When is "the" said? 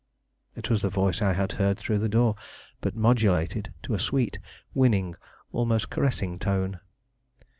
0.81-0.89, 1.99-2.09